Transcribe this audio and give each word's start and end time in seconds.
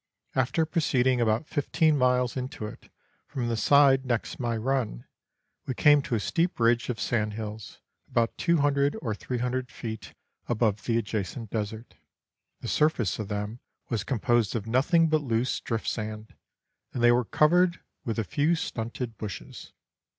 After 0.33 0.65
proceeding 0.65 1.21
about 1.21 1.45
fifteen 1.47 1.95
miles 1.95 2.35
into 2.35 2.65
it 2.65 2.89
from 3.27 3.49
the 3.49 3.55
side 3.55 4.03
next 4.03 4.39
my 4.39 4.57
run, 4.57 5.05
we 5.67 5.75
came 5.75 6.01
to 6.01 6.15
a 6.15 6.19
steep 6.19 6.59
ridge 6.59 6.89
of 6.89 6.99
sand 6.99 7.33
hills, 7.35 7.81
about 8.09 8.35
200 8.39 8.97
or 8.99 9.13
300 9.13 9.69
feet 9.69 10.15
above 10.47 10.85
the 10.85 10.97
adjacent 10.97 11.51
desert. 11.51 11.97
The 12.61 12.67
surface 12.67 13.19
of 13.19 13.27
them 13.27 13.59
was 13.89 14.03
composed 14.03 14.55
of 14.55 14.65
nothing 14.65 15.07
but 15.07 15.21
loose 15.21 15.59
drift 15.59 15.87
sand, 15.87 16.33
and 16.93 17.03
they 17.03 17.11
were 17.11 17.23
covered 17.23 17.79
with 18.03 18.17
a 18.17 18.23
few 18.23 18.55
stunted 18.55 19.19
bushes. 19.19 19.71